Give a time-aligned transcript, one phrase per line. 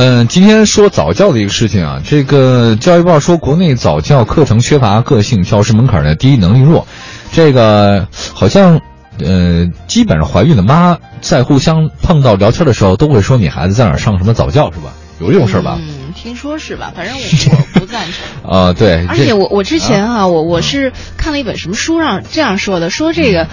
[0.00, 6.86] 嗯，今天说早教的一个事情啊，这个教育报说国内早教课程缺乏个性，教师门槛呢低，能力弱。
[7.32, 8.80] 这个好像，
[9.18, 14.92] 呃，基本上怀孕的妈在互相碰到聊天的时候，都会说你孩子在哪儿上什么早教是吧？
[15.18, 15.76] 有这种事儿吧？
[15.80, 16.92] 嗯，听说是吧？
[16.94, 18.50] 反正我我不赞成。
[18.50, 19.06] 啊， 对。
[19.06, 23.46] 而且我我之前啊，我我是看了一本什么书上这样说的，说这个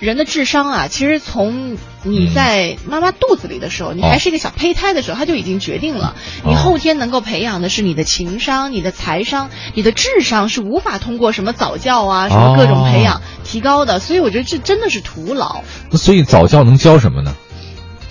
[0.00, 6.14] 人的智商啊，其实从你在妈妈肚子里的时候，你还是一个小胚胎的时候，他就已经决定了，
[6.44, 13.98] 你后天能够培养的是你的情商、你的财商、你的智商是无法通过什么早教啊、什么各种培养提高的。
[13.98, 15.62] 所以我觉得这真的是徒劳。
[15.90, 17.34] 那所以早教能教什么呢？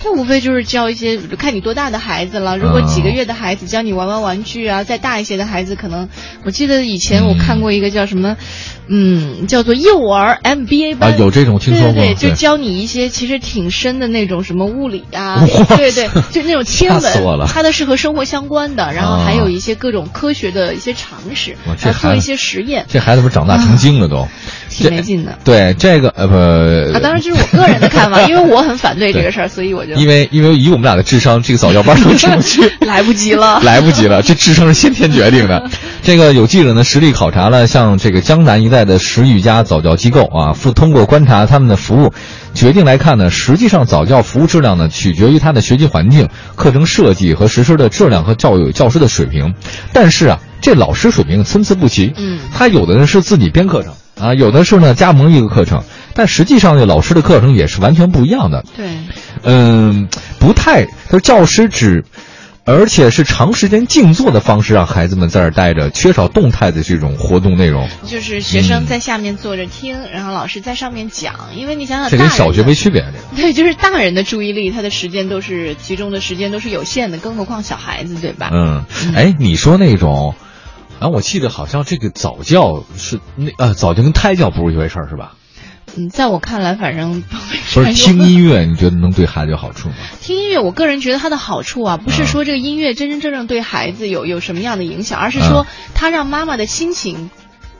[0.02, 2.56] 他无非就是教一些，看你多大的孩子了。
[2.56, 6.08] 如果几个月的孩子教你玩玩玩具啊，再大一些的孩子，可能
[6.42, 8.36] 我记得以前我看过一个叫什么，
[8.88, 12.02] 嗯，叫做幼儿 MBA 班，有这种听说过？
[12.02, 15.44] 对对，就教你一些其实挺深的那种什么物理啊，
[15.76, 22.86] 对对，就那种天文，它的是和生活相关的，然后还有一些各种科学的一些常识，要做一些实验。
[22.88, 24.26] 这孩子不是长大成精了都。
[24.88, 26.34] 挺没劲的，对这个呃不
[26.96, 35.68] 啊，当然这是我个人的看法，因为我很反对这个事儿，所以我就因为因为以我们俩的智商，这个早教班都进不去， 来不及了，来不及了，这智商是先天决定的。
[36.02, 42.12] 这个有记者呢实地考察了像这个江南一带的十余家早教机构啊，通通过观察他们的服务，
[42.54, 49.54] 决定来看呢，实际上早教服务质量呢取决于他的学习环境、课程设计和实施的质量和教育教师的水平，
[49.92, 53.92] 但是啊，这老师水平参差不齐，嗯，他有的呢是自己编课程。
[54.20, 55.82] 啊，有的是呢，加盟一个课程，
[56.14, 58.64] 但实际上呢，老师的课程也是完全不一样的。
[58.76, 58.86] 对，
[59.42, 62.04] 嗯，不太，他说教师只，
[62.64, 67.88] 而且是长时间静坐的方式让孩子们在这儿待着，缺少动态的这种活动内容。
[68.04, 71.34] 就是学生在下面坐着听，然后老师在上面讲。
[71.56, 73.04] 因为你想想，这跟小学没区别。
[73.34, 78.50] 对，就是大人的注意力，他的时间都是集中的时间都是有限的，更何况小孩子，对吧？
[78.52, 78.84] 嗯，
[79.16, 80.34] 哎，你说那种。
[81.00, 85.34] 啊，我记得好像这个早教是那呃，早教跟胎教不是一回事儿，是吧？
[85.96, 89.94] 嗯，在我看来，反正不 是听音乐，你觉得能对孩子有好处吗？
[90.20, 97.30] 听音乐，我个人觉得它的好处啊，不是说这个音乐真真正正对孩子有有什么样的影响，而是说它让妈妈的心情。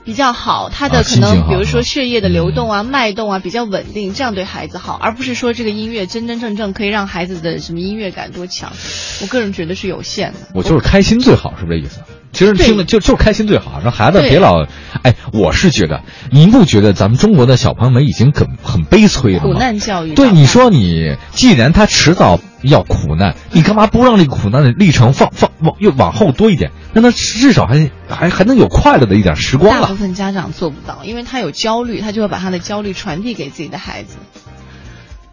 [0.03, 8.73] 比较好，他的可能比如说血液的流动啊、脉动啊比较稳定，这样对孩子好，而不是说这个音乐真真正正可以让孩子的什么音乐感多强。
[9.21, 10.39] 我个人觉得是有限的。
[10.55, 12.01] 我就是开心最好，是不是这意思？
[12.41, 14.65] 其实听了就就开心最好，让孩子别老。
[15.03, 19.53] 哎，我是觉得，您不觉得咱们中国的小朋友们已经很很悲催了吗？
[19.53, 20.13] 苦难教育。
[20.13, 26.71] 对，你说你既然他迟早要苦难，你干嘛不让这个苦难的历程放放往又往后多一点？
[26.93, 34.17] 让他至少还还还能有快乐的一点时光大部分家长做不到，因为他有焦虑，他就会把他的焦虑传递给自己的孩子。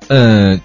[0.08, 0.60] 嗯，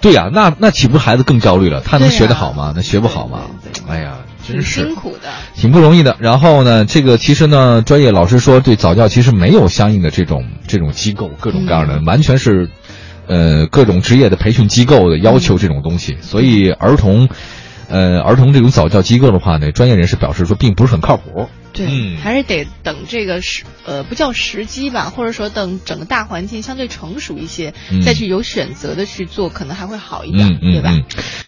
[0.00, 1.80] 对呀，那那岂不是孩子更焦虑了？
[1.80, 2.72] 他能学得好吗？
[2.74, 3.40] 那学不好吗？
[3.88, 6.16] 哎呀，真是辛苦的，挺不容易的。
[6.20, 12.70] 然后呢，这个其实呢，专业老师说，对早教其实没有相应的这种这种机构，各种各样的，完全是，
[13.26, 17.28] 呃，各种职业的培训机构的要求这种东西，所以儿童。
[17.88, 21.48] 呃，儿童这种早教机构的话呢，专业人士表示说，并不是很靠谱。
[21.72, 27.74] 对，还是得等这个时，呃，不叫时机吧，或者说等整个大环境相对成熟一些，
[28.04, 30.98] 再去有选择的去做，可能还会好一点，对吧？